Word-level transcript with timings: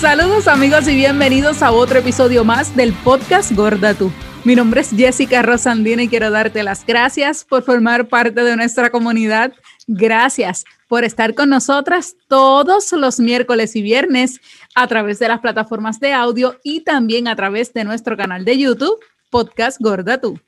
Saludos 0.00 0.46
amigos 0.46 0.86
y 0.86 0.94
bienvenidos 0.94 1.60
a 1.60 1.72
otro 1.72 1.98
episodio 1.98 2.44
más 2.44 2.76
del 2.76 2.92
podcast 2.92 3.50
Gorda 3.50 3.94
Tú. 3.94 4.12
Mi 4.44 4.54
nombre 4.54 4.82
es 4.82 4.90
Jessica 4.90 5.42
Rosandina 5.42 6.04
y 6.04 6.08
quiero 6.08 6.30
darte 6.30 6.62
las 6.62 6.86
gracias 6.86 7.44
por 7.44 7.64
formar 7.64 8.06
parte 8.06 8.44
de 8.44 8.54
nuestra 8.54 8.90
comunidad. 8.90 9.52
Gracias 9.88 10.64
por 10.86 11.02
estar 11.02 11.34
con 11.34 11.50
nosotras 11.50 12.14
todos 12.28 12.92
los 12.92 13.18
miércoles 13.18 13.74
y 13.74 13.82
viernes 13.82 14.40
a 14.76 14.86
través 14.86 15.18
de 15.18 15.26
las 15.26 15.40
plataformas 15.40 15.98
de 15.98 16.12
audio 16.12 16.60
y 16.62 16.82
también 16.82 17.26
a 17.26 17.34
través 17.34 17.74
de 17.74 17.82
nuestro 17.82 18.16
canal 18.16 18.44
de 18.44 18.56
YouTube, 18.56 19.00
Podcast 19.30 19.80
Gorda 19.80 20.20
Tú. 20.20 20.38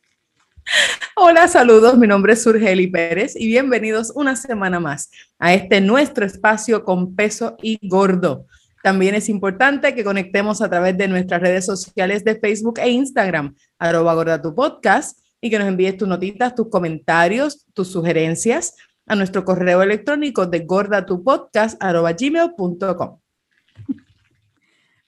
Hola, 1.16 1.48
saludos. 1.48 1.98
Mi 1.98 2.06
nombre 2.06 2.34
es 2.34 2.42
Surgeli 2.44 2.86
Pérez 2.86 3.34
y 3.34 3.48
bienvenidos 3.48 4.12
una 4.14 4.36
semana 4.36 4.78
más 4.78 5.10
a 5.40 5.52
este 5.54 5.80
nuestro 5.80 6.24
espacio 6.24 6.84
con 6.84 7.16
peso 7.16 7.56
y 7.60 7.80
gordo 7.88 8.46
también 8.82 9.14
es 9.14 9.28
importante 9.28 9.94
que 9.94 10.04
conectemos 10.04 10.62
a 10.62 10.70
través 10.70 10.96
de 10.96 11.08
nuestras 11.08 11.40
redes 11.40 11.66
sociales 11.66 12.24
de 12.24 12.36
Facebook 12.36 12.78
e 12.78 12.88
Instagram, 12.90 13.54
arroba 13.78 14.14
gorda 14.14 14.40
tu 14.40 14.54
podcast, 14.54 15.18
y 15.40 15.50
que 15.50 15.58
nos 15.58 15.66
envíes 15.68 15.96
tus 15.96 16.08
notitas, 16.08 16.54
tus 16.54 16.68
comentarios, 16.68 17.66
tus 17.74 17.88
sugerencias 17.88 18.76
a 19.06 19.16
nuestro 19.16 19.44
correo 19.44 19.82
electrónico 19.82 20.46
de 20.46 20.60
gordatupodcast.gmail.com. 20.60 23.18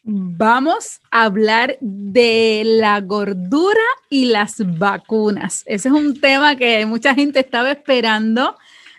Vamos 0.05 1.01
a 1.13 1.23
hablar 1.25 1.79
de 1.81 2.63
la 2.65 3.01
gordura 3.01 3.85
y 4.11 4.25
las 4.25 4.57
vacunas. 4.79 5.63
Ese 5.65 5.89
es 5.89 5.95
un 5.95 6.21
tema 6.21 6.57
que 6.57 6.85
mucha 6.87 7.15
gente 7.15 7.39
estaba 7.39 7.71
esperando 7.71 8.57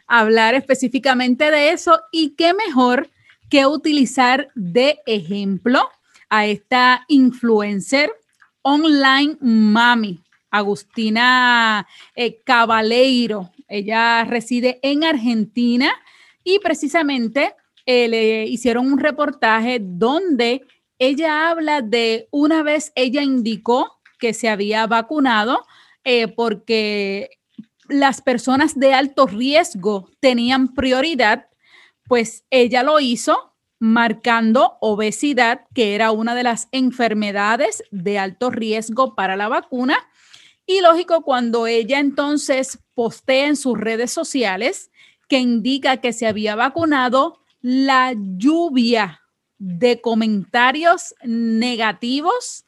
hablar 0.08 0.55
específicamente 0.55 1.52
de 1.52 1.72
eso 1.72 2.00
y 2.11 2.36
qué 2.36 2.53
mejor 2.53 3.09
que 3.54 3.68
utilizar 3.68 4.50
de 4.56 5.00
ejemplo 5.06 5.88
a 6.28 6.48
esta 6.48 7.06
influencer 7.08 8.12
online 8.64 9.38
mami, 9.42 10.23
Agustina 10.50 11.88
eh, 12.16 12.42
Cabaleiro. 12.44 13.52
Ella 13.68 14.23
reside 14.23 14.80
en 14.82 15.04
Argentina 15.04 15.92
y 16.44 16.58
precisamente 16.64 17.54
eh, 17.86 18.08
le 18.08 18.48
hicieron 18.48 18.92
un 18.92 18.98
reportaje 18.98 19.78
donde 19.80 20.64
ella 20.98 21.52
habla 21.52 21.84
de 21.84 22.28
una 22.32 22.64
vez 22.64 22.92
ella 22.95 23.22
indicó 23.22 24.00
que 24.17 24.34
se 24.34 24.50
había 24.50 24.88
vacunado 24.88 25.64
eh, 26.04 26.28
porque 26.28 27.30
las 27.88 28.20
personas 28.23 28.80
de 28.80 28.95
alto 28.95 29.28
riesgo 29.28 30.10
tenían 30.20 30.73
prioridad 30.73 31.45
pues 32.08 32.46
ella 32.50 32.84
lo 32.84 33.00
hizo 33.00 33.54
marcando 33.80 34.78
obesidad, 34.80 35.66
que 35.73 35.96
era 35.96 36.12
una 36.12 36.36
de 36.36 36.44
las 36.44 36.70
enfermedades 36.72 37.84
de 37.92 38.18
alto 38.18 38.50
riesgo 38.50 39.14
para 39.16 39.36
la 39.36 39.50
vacuna. 39.50 39.98
Y 40.66 40.80
lógico, 40.80 41.23
cuando 41.23 41.68
ella 41.68 42.00
entonces 42.00 42.80
postea 42.95 43.48
en 43.48 43.58
sus 43.58 43.78
redes 43.78 44.12
sociales 44.12 44.90
que 45.28 45.40
indica 45.40 45.98
que 45.98 46.14
se 46.14 46.28
había 46.28 46.56
vacunado, 46.56 47.40
la 47.62 48.14
lluvia 48.16 49.22
de 49.58 50.02
comentarios 50.02 51.16
negativos 51.23 52.66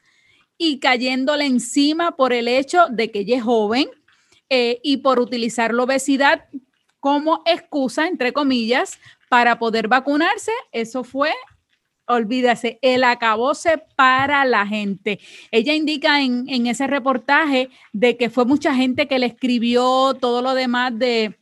y 0.58 0.80
cayéndole 0.80 1.46
encima 1.46 2.16
por 2.16 2.34
el 2.34 2.48
hecho 2.48 2.88
de 2.90 3.12
que 3.12 3.20
ella 3.20 3.38
es 3.38 3.44
joven 3.44 3.90
eh, 4.50 4.80
y 4.84 4.98
por 4.98 5.20
utilizar 5.20 5.74
la 5.74 5.84
obesidad 5.84 6.46
como 7.00 7.44
excusa, 7.46 8.08
entre 8.08 8.34
comillas, 8.34 8.98
para 9.30 9.60
poder 9.60 9.88
vacunarse, 9.88 10.52
eso 10.72 11.04
fue 11.04 11.32
olvídase, 12.08 12.80
el 12.82 13.04
acabose 13.04 13.82
para 13.96 14.46
la 14.46 14.66
gente. 14.68 15.20
Ella 15.52 15.74
indica 15.74 16.22
en, 16.22 16.68
ese 16.68 16.88
reportaje 16.88 17.70
de 17.94 18.18
que 18.18 18.30
fue 18.30 18.46
mucha 18.46 18.74
gente 18.76 19.08
que 19.08 19.20
le 19.20 19.28
escribió 19.28 20.14
todo 20.20 20.42
lo 20.42 20.54
demás 20.54 20.98
de 20.98 21.38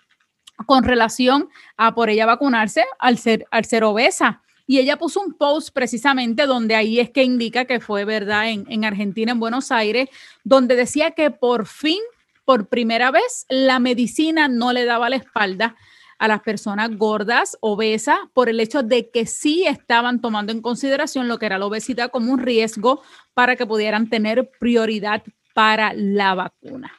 con 0.66 0.84
relación 0.84 1.50
a 1.78 1.96
por 1.96 2.10
ella 2.10 2.26
vacunarse 2.26 2.86
al 3.00 3.18
ser, 3.18 3.46
al 3.52 3.66
ser 3.66 3.84
obesa. 3.84 4.42
Y 4.66 4.80
ella 4.80 4.98
puso 4.98 5.20
un 5.20 5.34
post 5.34 5.72
precisamente 5.74 6.46
donde 6.46 6.76
ahí 6.76 7.00
es 7.00 7.10
que 7.10 7.24
indica 7.24 7.66
que 7.66 7.82
fue 7.82 8.06
verdad 8.06 8.50
en, 8.50 8.66
en 8.70 8.86
Argentina, 8.86 9.34
en 9.34 9.40
Buenos 9.40 9.72
Aires, 9.72 10.08
donde 10.46 10.78
decía 10.78 11.12
que 11.12 11.32
por 11.32 11.66
fin, 11.66 12.00
por 12.46 12.70
primera 12.70 13.12
vez, 13.12 13.46
la 13.50 13.80
medicina 13.80 14.48
no 14.48 14.72
le 14.72 14.86
daba 14.86 15.10
la 15.10 15.18
espalda 15.18 15.76
a 16.24 16.28
las 16.30 16.42
personas 16.42 16.96
gordas, 16.96 17.58
obesas, 17.60 18.18
por 18.34 18.48
el 18.48 18.62
hecho 18.62 18.82
de 18.82 19.10
que 19.10 19.26
sí 19.26 19.66
estaban 19.68 20.22
tomando 20.22 20.54
en 20.54 20.62
consideración 20.62 21.28
lo 21.28 21.38
que 21.38 21.48
era 21.48 21.58
la 21.58 21.66
obesidad 21.66 22.12
como 22.12 22.32
un 22.32 22.40
riesgo 22.40 23.02
para 23.34 23.58
que 23.58 23.66
pudieran 23.66 24.10
tener 24.10 24.50
prioridad 24.58 25.22
para 25.54 25.92
la 25.94 26.34
vacuna. 26.34 26.94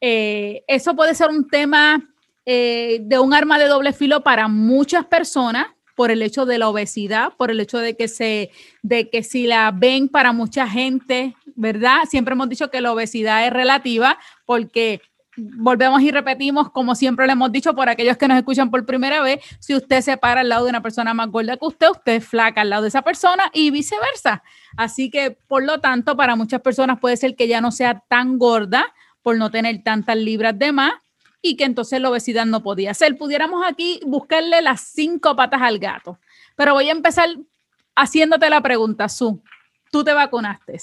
Eh, 0.00 0.64
eso 0.66 0.96
puede 0.96 1.14
ser 1.14 1.30
un 1.30 1.46
tema 1.46 2.02
eh, 2.44 2.98
de 3.02 3.16
un 3.20 3.32
arma 3.32 3.60
de 3.60 3.68
doble 3.68 3.92
filo 3.92 4.24
para 4.24 4.48
muchas 4.48 5.06
personas 5.06 5.68
por 5.94 6.10
el 6.10 6.20
hecho 6.20 6.44
de 6.44 6.58
la 6.58 6.68
obesidad, 6.68 7.32
por 7.36 7.52
el 7.52 7.60
hecho 7.60 7.78
de 7.78 7.96
que 7.96 8.08
se, 8.08 8.50
de 8.82 9.08
que 9.08 9.22
si 9.22 9.46
la 9.46 9.70
ven 9.70 10.08
para 10.08 10.32
mucha 10.32 10.66
gente, 10.66 11.36
¿verdad? 11.54 11.98
Siempre 12.10 12.32
hemos 12.32 12.48
dicho 12.48 12.72
que 12.72 12.80
la 12.80 12.92
obesidad 12.92 13.46
es 13.46 13.52
relativa 13.52 14.18
porque 14.46 15.00
volvemos 15.36 16.00
y 16.02 16.10
repetimos, 16.10 16.70
como 16.70 16.94
siempre 16.94 17.26
le 17.26 17.32
hemos 17.32 17.50
dicho, 17.52 17.74
por 17.74 17.88
aquellos 17.88 18.16
que 18.16 18.28
nos 18.28 18.38
escuchan 18.38 18.70
por 18.70 18.84
primera 18.86 19.22
vez, 19.22 19.40
si 19.58 19.74
usted 19.74 20.00
se 20.00 20.16
para 20.16 20.40
al 20.40 20.48
lado 20.48 20.64
de 20.64 20.70
una 20.70 20.82
persona 20.82 21.14
más 21.14 21.28
gorda 21.30 21.56
que 21.56 21.66
usted, 21.66 21.88
usted 21.90 22.12
es 22.14 22.26
flaca 22.26 22.60
al 22.60 22.70
lado 22.70 22.82
de 22.82 22.88
esa 22.88 23.02
persona 23.02 23.50
y 23.52 23.70
viceversa. 23.70 24.42
Así 24.76 25.10
que, 25.10 25.32
por 25.32 25.64
lo 25.64 25.80
tanto, 25.80 26.16
para 26.16 26.36
muchas 26.36 26.60
personas 26.60 26.98
puede 27.00 27.16
ser 27.16 27.36
que 27.36 27.48
ya 27.48 27.60
no 27.60 27.72
sea 27.72 28.02
tan 28.08 28.38
gorda 28.38 28.92
por 29.22 29.36
no 29.36 29.50
tener 29.50 29.82
tantas 29.82 30.16
libras 30.16 30.58
de 30.58 30.72
más 30.72 30.92
y 31.40 31.56
que 31.56 31.64
entonces 31.64 32.00
la 32.00 32.10
obesidad 32.10 32.46
no 32.46 32.62
podía 32.62 32.94
ser. 32.94 33.16
Pudiéramos 33.18 33.64
aquí 33.66 34.00
buscarle 34.06 34.62
las 34.62 34.80
cinco 34.80 35.36
patas 35.36 35.62
al 35.62 35.78
gato. 35.78 36.18
Pero 36.56 36.74
voy 36.74 36.88
a 36.88 36.92
empezar 36.92 37.28
haciéndote 37.94 38.48
la 38.50 38.60
pregunta, 38.62 39.08
Su. 39.08 39.42
¿Tú 39.90 40.02
te 40.02 40.12
vacunaste? 40.12 40.78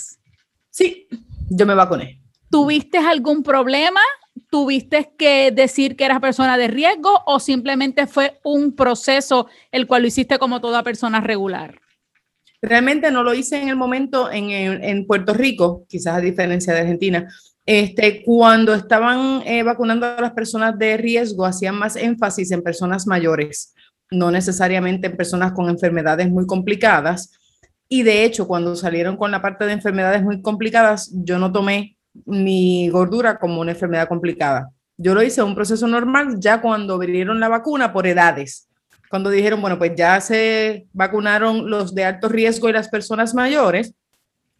Sí, 0.69 1.07
yo 1.49 1.65
me 1.65 1.73
vacuné. 1.73 2.21
¿Tuviste 2.49 2.97
algún 2.97 3.43
problema 3.43 4.01
tuviste 4.51 5.13
que 5.17 5.49
decir 5.51 5.95
que 5.95 6.05
eras 6.05 6.19
persona 6.19 6.57
de 6.57 6.67
riesgo 6.67 7.23
o 7.25 7.39
simplemente 7.39 8.05
fue 8.05 8.39
un 8.43 8.75
proceso 8.75 9.47
el 9.71 9.87
cual 9.87 10.03
lo 10.03 10.09
hiciste 10.09 10.37
como 10.37 10.59
toda 10.61 10.83
persona 10.83 11.21
regular? 11.21 11.79
Realmente 12.61 13.09
no 13.11 13.23
lo 13.23 13.33
hice 13.33 13.59
en 13.59 13.69
el 13.69 13.77
momento 13.77 14.29
en, 14.31 15.07
Puerto 15.07 15.33
Rico, 15.33 15.85
quizás 15.87 16.17
a 16.17 16.19
diferencia 16.21 16.73
de 16.73 16.81
Argentina. 16.81 17.27
Este, 17.65 18.23
cuando 18.23 18.75
estaban 18.75 19.41
eh, 19.45 19.63
vacunando 19.63 20.05
a 20.05 20.21
las 20.21 20.33
personas 20.33 20.77
de 20.77 20.97
riesgo, 20.97 21.45
hacían 21.45 21.75
más 21.75 21.95
énfasis 21.95 22.51
en 22.51 22.61
personas 22.61 23.07
mayores, 23.07 23.73
no 24.11 24.29
necesariamente 24.29 25.07
en 25.07 25.17
personas 25.17 25.53
con 25.53 25.69
enfermedades 25.69 26.29
muy 26.29 26.45
complicadas. 26.45 27.31
Y 27.87 28.03
de 28.03 28.25
hecho, 28.25 28.47
cuando 28.47 28.75
salieron 28.75 29.15
con 29.15 29.31
la 29.31 29.41
parte 29.41 29.65
de 29.65 29.71
enfermedades 29.71 30.21
muy 30.21 30.41
complicadas, 30.41 31.09
yo 31.13 31.39
no 31.39 31.51
tomé 31.51 31.97
mi 32.25 32.89
gordura 32.89 33.37
como 33.37 33.61
una 33.61 33.71
enfermedad 33.71 34.07
complicada. 34.07 34.69
Yo 34.97 35.13
lo 35.15 35.23
hice 35.23 35.41
un 35.41 35.55
proceso 35.55 35.87
normal 35.87 36.35
ya 36.39 36.61
cuando 36.61 36.99
vinieron 36.99 37.39
la 37.39 37.49
vacuna 37.49 37.91
por 37.91 38.05
edades. 38.05 38.67
Cuando 39.09 39.29
dijeron, 39.29 39.59
bueno, 39.59 39.77
pues 39.77 39.93
ya 39.95 40.21
se 40.21 40.87
vacunaron 40.93 41.69
los 41.69 41.93
de 41.93 42.05
alto 42.05 42.29
riesgo 42.29 42.69
y 42.69 42.73
las 42.73 42.87
personas 42.87 43.33
mayores, 43.33 43.93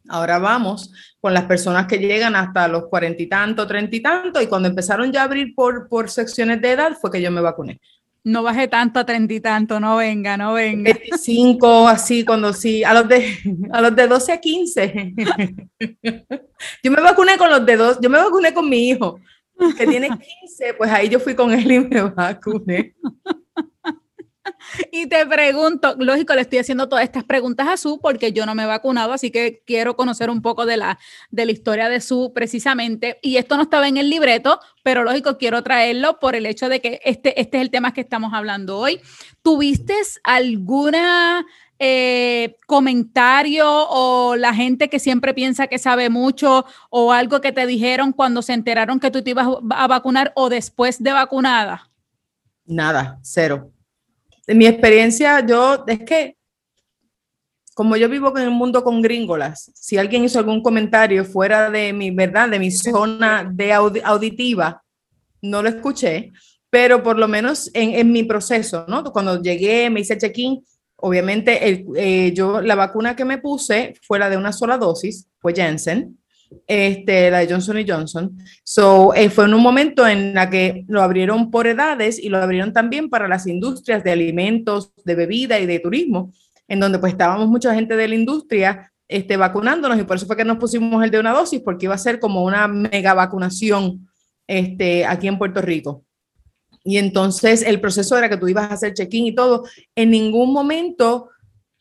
ahora 0.10 0.40
vamos 0.40 0.92
con 1.22 1.34
las 1.34 1.46
personas 1.46 1.88
que 1.88 2.00
llegan 2.00 2.36
hasta 2.36 2.68
los 2.68 2.88
cuarenta 2.88 3.22
y 3.24 3.28
tanto, 3.28 3.66
treinta 3.66 3.96
y 3.96 4.02
tanto, 4.02 4.42
y 4.42 4.48
cuando 4.48 4.68
empezaron 4.68 5.12
ya 5.12 5.22
a 5.22 5.26
abrir 5.26 5.56
por, 5.56 5.88
por 5.88 6.10
secciones 6.10 6.60
de 6.62 6.72
edad 6.72 6.98
fue 7.00 7.12
que 7.12 7.22
yo 7.22 7.32
me 7.32 7.40
vacuné. 7.40 7.80
No 8.24 8.44
bajé 8.44 8.68
tanto 8.68 9.00
a 9.00 9.06
treinta 9.06 9.34
y 9.34 9.40
tanto, 9.40 9.80
no 9.80 9.98
venga, 9.98 10.38
no 10.38 10.54
venga. 10.54 10.94
25, 10.94 11.88
así, 11.88 12.24
cuando 12.24 12.54
sí, 12.54 12.84
a 12.84 12.94
los 12.94 13.08
de, 13.08 13.38
a 13.72 13.82
los 13.82 13.96
de 13.96 14.08
12 14.08 14.32
a 14.32 14.40
15. 14.40 15.14
Yo 16.84 16.92
me 16.92 17.02
vacuné 17.02 17.38
con 17.38 17.50
los 17.50 17.66
de 17.66 17.76
dos, 17.78 17.98
yo 18.00 18.10
me 18.10 18.20
vacuné 18.20 18.54
con 18.54 18.70
mi 18.70 18.90
hijo, 18.90 19.20
que 19.76 19.88
tiene 19.88 20.08
15, 20.08 20.76
pues 20.76 20.92
ahí 20.92 21.10
yo 21.10 21.20
fui 21.20 21.34
con 21.34 21.52
él 21.52 21.72
y 21.72 21.80
me 21.80 22.02
vacuné. 22.02 22.94
Y 24.92 25.08
te 25.08 25.26
pregunto, 25.26 25.96
lógico, 25.98 26.34
le 26.34 26.42
estoy 26.42 26.60
haciendo 26.60 26.90
todas 26.90 27.04
estas 27.04 27.24
preguntas 27.24 27.68
a 27.68 27.78
Su 27.78 28.00
porque 28.00 28.34
yo 28.34 28.46
no 28.46 28.56
me 28.56 28.64
he 28.64 28.68
vacunado, 28.68 29.14
así 29.14 29.32
que 29.32 29.64
quiero 29.66 29.96
conocer 29.96 30.30
un 30.30 30.42
poco 30.42 30.66
de 30.66 30.78
la, 30.78 31.00
de 31.30 31.46
la 31.46 31.52
historia 31.52 31.90
de 31.90 32.02
Su 32.02 32.32
precisamente. 32.34 33.20
Y 33.22 33.38
esto 33.38 33.58
no 33.58 33.64
estaba 33.64 33.88
en 33.88 33.98
el 33.98 34.10
libreto, 34.10 34.60
pero 34.84 35.04
lógico, 35.04 35.38
quiero 35.38 35.64
traerlo 35.64 36.20
por 36.20 36.36
el 36.36 36.46
hecho 36.46 36.70
de 36.70 36.82
que 36.82 37.00
este, 37.04 37.40
este 37.40 37.58
es 37.58 37.62
el 37.62 37.72
tema 37.72 37.94
que 37.94 38.02
estamos 38.02 38.34
hablando 38.34 38.78
hoy. 38.78 39.02
¿Tuviste 39.42 39.96
alguna 40.24 41.46
eh, 41.80 42.56
comentario 42.68 43.68
o 43.68 44.36
la 44.36 44.54
gente 44.54 44.90
que 44.90 45.00
siempre 45.00 45.34
piensa 45.34 45.68
que 45.68 45.80
sabe 45.80 46.10
mucho 46.10 46.66
o 46.90 47.12
algo 47.12 47.42
que 47.42 47.52
te 47.52 47.66
dijeron 47.66 48.14
cuando 48.14 48.42
se 48.42 48.54
enteraron 48.54 49.00
que 49.00 49.12
tú 49.12 49.24
te 49.24 49.32
ibas 49.32 49.48
a 49.72 49.88
vacunar 49.88 50.32
o 50.36 50.50
después 50.50 51.02
de 51.02 51.12
vacunada? 51.12 51.90
Nada, 52.66 53.20
cero 53.24 53.72
mi 54.56 54.66
experiencia, 54.66 55.46
yo, 55.46 55.84
es 55.88 56.00
que 56.00 56.38
como 57.74 57.96
yo 57.96 58.10
vivo 58.10 58.38
en 58.38 58.44
el 58.44 58.52
mundo 58.52 58.84
con 58.84 59.02
gringolas, 59.02 59.72
si 59.74 59.98
alguien 59.98 60.24
hizo 60.24 60.40
algún 60.40 60.62
comentario 60.62 61.24
fuera 61.26 61.70
de 61.70 61.94
mi, 61.94 62.12
¿verdad? 62.12 62.50
De 62.50 62.60
mi 62.60 62.70
zona 62.70 63.50
de 63.52 63.74
auditiva, 63.74 64.84
no 65.42 65.64
lo 65.64 65.70
escuché, 65.70 66.32
pero 66.70 67.02
por 67.02 67.18
lo 67.18 67.28
menos 67.28 67.72
en, 67.74 68.12
mi 68.12 68.24
proceso, 68.24 68.86
¿no? 68.88 69.04
Cuando 69.12 69.42
llegué, 69.42 69.90
me 69.90 70.02
hice 70.02 70.18
check-in, 70.18 70.64
obviamente 70.98 71.68
el, 71.68 71.86
eh, 71.96 72.32
yo 72.34 72.62
la 72.62 72.76
vacuna 72.76 73.16
que 73.16 73.26
me 73.26 73.40
puse 73.40 73.96
fue 74.04 74.20
la 74.20 74.30
de 74.30 74.38
una 74.38 74.54
sola 74.54 74.78
dosis, 74.78 75.28
fue 75.40 75.54
Janssen, 75.56 76.21
este, 76.68 77.32
la 77.32 77.40
de 77.40 77.52
Johnson 77.52 77.80
y 77.80 77.88
Johnson. 77.88 78.38
So, 78.64 79.14
eh, 79.14 79.30
fue 79.30 79.46
en 79.46 79.54
un 79.54 79.62
momento 79.62 80.08
en 80.08 80.34
la 80.34 80.50
que 80.50 80.86
lo 80.88 81.02
abrieron 81.02 81.52
por 81.52 81.68
edades 81.68 82.20
y 82.20 82.30
lo 82.30 82.38
abrieron 82.38 82.74
también 82.74 83.10
para 83.10 83.28
las 83.28 83.48
industrias 83.48 84.04
de 84.04 84.12
alimentos, 84.12 84.94
de 85.04 85.16
bebida 85.16 85.60
y 85.60 85.66
de 85.66 85.80
turismo, 85.80 86.32
en 86.68 86.80
donde 86.80 87.00
pues 87.00 87.14
estábamos 87.14 87.48
mucha 87.48 87.74
gente 87.74 87.96
de 87.96 88.08
la 88.08 88.16
industria 88.16 88.92
este, 89.08 89.36
vacunándonos 89.36 90.00
y 90.00 90.04
por 90.04 90.16
eso 90.16 90.26
fue 90.26 90.38
que 90.38 90.46
nos 90.46 90.58
pusimos 90.58 91.04
el 91.04 91.12
de 91.12 91.20
una 91.20 91.34
dosis, 91.34 91.60
porque 91.60 91.86
iba 91.86 91.96
a 91.96 91.98
ser 91.98 92.20
como 92.20 92.46
una 92.46 92.68
mega 92.68 93.14
vacunación 93.14 94.08
este, 94.48 95.06
aquí 95.06 95.28
en 95.28 95.38
Puerto 95.38 95.62
Rico. 95.62 96.06
Y 96.84 96.98
entonces 96.98 97.62
el 97.62 97.82
proceso 97.82 98.18
era 98.18 98.30
que 98.30 98.38
tú 98.38 98.48
ibas 98.48 98.72
a 98.72 98.74
hacer 98.76 98.94
check-in 98.94 99.28
y 99.28 99.36
todo. 99.36 99.66
En 99.96 100.12
ningún 100.12 100.54
momento 100.54 101.30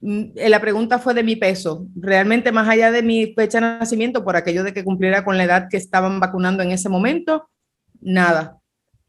la 0.01 0.61
pregunta 0.61 0.99
fue 0.99 1.15
de 1.15 1.23
mi 1.23 1.37
peso. 1.37 1.87
Realmente 1.95 2.53
más 2.53 2.69
allá 2.69 2.91
de 2.91 3.03
mi 3.03 3.35
fecha 3.35 3.61
de 3.61 3.79
nacimiento, 3.79 4.25
por 4.25 4.37
aquello 4.37 4.65
de 4.65 4.73
que 4.73 4.85
cumpliera 4.85 5.25
con 5.25 5.37
la 5.37 5.45
edad 5.45 5.69
que 5.71 5.77
estaban 5.77 6.21
vacunando 6.21 6.63
en 6.63 6.71
ese 6.71 6.89
momento, 6.89 7.49
nada. 8.01 8.59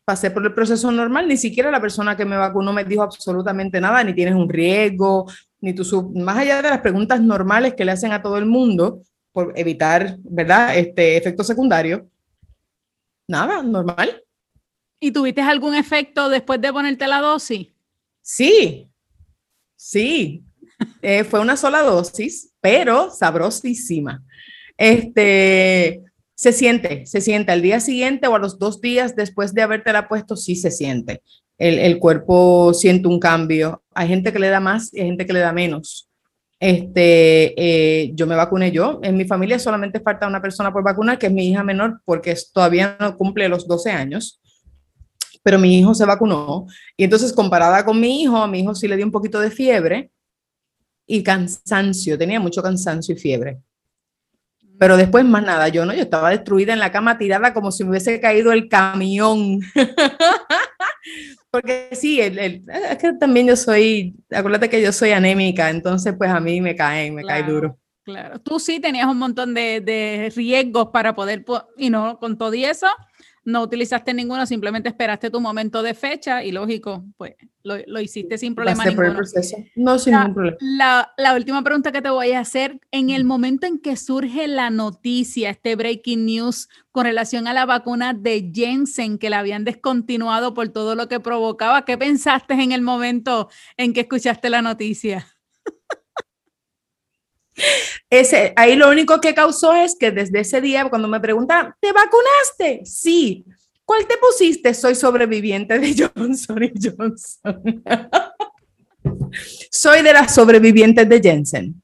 Pasé 0.03 0.31
por 0.31 0.45
el 0.45 0.53
proceso 0.53 0.91
normal, 0.91 1.27
ni 1.27 1.38
siquiera 1.38 1.71
la 1.71 1.79
persona 1.79 2.17
que 2.17 2.25
me 2.25 2.35
vacunó 2.35 2.73
me 2.73 2.83
dijo 2.83 3.03
absolutamente 3.03 3.79
nada, 3.79 4.03
ni 4.03 4.13
tienes 4.13 4.35
un 4.35 4.49
riesgo, 4.49 5.27
ni 5.61 5.73
tú, 5.73 6.11
más 6.15 6.38
allá 6.38 6.61
de 6.61 6.69
las 6.69 6.81
preguntas 6.81 7.21
normales 7.21 7.75
que 7.75 7.85
le 7.85 7.91
hacen 7.91 8.11
a 8.11 8.21
todo 8.21 8.38
el 8.38 8.45
mundo 8.45 9.01
por 9.31 9.53
evitar, 9.55 10.17
¿verdad? 10.23 10.77
Este 10.77 11.15
efecto 11.15 11.43
secundario. 11.43 12.09
Nada, 13.27 13.63
normal. 13.63 14.21
¿Y 14.99 15.11
tuviste 15.11 15.41
algún 15.41 15.73
efecto 15.73 16.27
después 16.27 16.59
de 16.59 16.73
ponerte 16.73 17.07
la 17.07 17.21
dosis? 17.21 17.69
Sí, 18.21 18.89
sí. 19.75 20.43
Eh, 21.01 21.23
fue 21.23 21.39
una 21.39 21.57
sola 21.57 21.81
dosis, 21.81 22.53
pero 22.61 23.09
sabrosísima. 23.09 24.23
Este, 24.77 26.01
se 26.35 26.53
siente, 26.53 27.05
se 27.05 27.21
siente 27.21 27.51
al 27.51 27.61
día 27.61 27.79
siguiente 27.79 28.27
o 28.27 28.35
a 28.35 28.39
los 28.39 28.59
dos 28.59 28.81
días 28.81 29.15
después 29.15 29.53
de 29.53 29.61
habértela 29.61 30.07
puesto, 30.07 30.35
sí 30.35 30.55
se 30.55 30.71
siente. 30.71 31.21
El, 31.57 31.99
cuerpo 31.99 32.73
siente 32.73 33.07
un 33.07 33.19
cambio. 33.19 33.83
Hay 33.93 34.07
gente 34.07 34.33
que 34.33 34.39
le 34.39 34.49
da 34.49 34.59
más 34.59 34.91
y 34.93 34.99
hay 34.99 35.07
gente 35.07 35.27
que 35.27 35.33
le 35.33 35.39
da 35.39 35.53
menos. 35.53 36.09
Este, 36.59 37.53
eh, 37.55 38.11
yo 38.15 38.25
me 38.25 38.35
vacuné 38.35 38.71
yo. 38.71 38.99
En 39.03 39.15
mi 39.15 39.25
familia 39.25 39.59
solamente 39.59 39.99
falta 39.99 40.27
una 40.27 40.41
persona 40.41 40.73
por 40.73 40.83
vacunar, 40.83 41.19
que 41.19 41.27
es 41.27 41.33
mi 41.33 41.47
hija 41.47 41.63
menor, 41.63 42.01
porque 42.05 42.35
todavía 42.51 42.97
no 42.99 43.15
cumple 43.17 43.47
los 43.47 43.67
12 43.67 43.91
años 43.91 44.41
pero 45.43 45.57
mi 45.57 45.79
hijo 45.79 45.93
se 45.95 46.05
vacunó. 46.05 46.67
Y 46.95 47.03
entonces, 47.03 47.33
comparada 47.33 47.83
con 47.83 47.99
mi 47.99 48.21
hijo, 48.21 48.37
a 48.37 48.47
mi 48.47 48.59
hijo 48.59 48.75
sí 48.75 48.87
le 48.87 48.95
dio 48.95 49.05
un 49.05 49.11
poquito 49.11 49.39
de 49.39 49.49
fiebre 49.49 50.11
y 51.06 51.24
cansancio, 51.24 52.18
tenía 52.18 52.39
mucho 52.39 52.62
cansancio 52.62 53.15
y 53.15 53.19
fiebre. 53.19 53.59
Pero 54.80 54.98
después 54.98 55.24
más 55.25 55.44
nada, 55.44 55.68
yo 55.68 55.86
no, 55.86 55.94
yo 55.94 56.01
estaba 56.01 56.31
destruida 56.31 56.74
en 56.74 56.80
la 56.80 56.92
cama 56.92 57.19
tirada 57.19 57.53
como 57.53 57.71
si 57.71 57.83
me 57.83 57.92
hubiese 57.92 58.19
caído 58.19 58.51
el 58.51 58.68
camión. 58.68 59.59
Porque 61.51 61.89
sí, 61.92 62.19
el, 62.19 62.63
es 62.68 62.98
que 62.98 63.13
también 63.13 63.48
yo 63.48 63.56
soy, 63.56 64.15
acuérdate 64.31 64.69
que 64.69 64.81
yo 64.81 64.92
soy 64.92 65.12
anémica, 65.12 65.69
entonces 65.69 66.15
pues 66.18 66.31
a 66.31 66.39
mí 66.39 66.62
me 66.62 66.75
caen, 66.75 67.13
me 67.13 67.24
cae 67.24 67.44
duro. 67.44 67.77
Claro, 68.03 68.39
tú 68.39 68.59
sí 68.59 68.80
tenías 68.80 69.06
un 69.06 69.19
montón 69.19 69.53
de, 69.53 69.81
de 69.81 70.31
riesgos 70.36 70.88
para 70.92 71.13
poder, 71.13 71.45
y 71.77 71.92
no, 71.92 72.18
con 72.18 72.38
todo 72.38 72.53
y 72.56 72.65
eso, 72.65 72.88
no 73.43 73.63
utilizaste 73.63 74.13
ninguno, 74.13 74.45
simplemente 74.45 74.89
esperaste 74.89 75.29
tu 75.29 75.41
momento 75.41 75.81
de 75.81 75.93
fecha 75.93 76.43
y 76.43 76.51
lógico, 76.51 77.03
pues 77.17 77.35
lo, 77.63 77.99
hiciste 77.99 78.38
sin 78.38 78.55
problema 78.55 78.85
ninguno. 78.85 79.19
No, 79.75 79.99
sin 79.99 80.13
ningún 80.13 80.33
problema. 80.33 80.57
La, 80.59 81.11
la, 81.17 81.35
última 81.35 81.63
pregunta 81.63 81.91
que 81.91 82.01
te 82.01 82.09
voy 82.09 82.31
a 82.31 82.39
hacer, 82.39 82.79
en 82.91 83.09
el 83.09 83.23
momento 83.23 83.65
en 83.65 83.79
que 83.79 83.95
surge 83.95 84.47
la 84.47 84.69
noticia, 84.69 85.49
este 85.49 85.75
breaking 85.75 86.25
news 86.25 86.69
con 86.91 87.05
relación 87.05 87.47
a 87.47 87.53
la 87.53 87.65
vacuna 87.65 88.13
de 88.13 88.51
Jensen 88.53 89.17
que 89.17 89.29
la 89.29 89.39
habían 89.39 89.63
descontinuado 89.63 90.53
por 90.53 90.69
todo 90.69 90.95
lo 90.95 91.07
que 91.07 91.19
provocaba, 91.19 91.85
¿qué 91.85 91.97
pensaste 91.97 92.53
en 92.53 92.71
el 92.71 92.81
momento 92.81 93.49
en 93.77 93.93
que 93.93 94.01
escuchaste 94.01 94.49
la 94.49 94.61
noticia? 94.61 95.27
Ese, 98.11 98.51
ahí 98.57 98.75
lo 98.75 98.89
único 98.89 99.21
que 99.21 99.33
causó 99.33 99.73
es 99.73 99.95
que 99.97 100.11
desde 100.11 100.41
ese 100.41 100.59
día, 100.59 100.89
cuando 100.89 101.07
me 101.07 101.21
preguntaron, 101.21 101.73
¿te 101.79 101.93
vacunaste? 101.93 102.81
Sí. 102.83 103.45
¿Cuál 103.85 104.05
te 104.05 104.17
pusiste? 104.17 104.73
Soy 104.73 104.95
sobreviviente 104.95 105.79
de 105.79 106.11
Johnson 106.15 106.61
y 106.61 106.73
Johnson. 106.75 107.83
Soy 109.71 110.01
de 110.01 110.11
las 110.11 110.35
sobrevivientes 110.35 111.07
de 111.07 111.21
Jensen. 111.21 111.81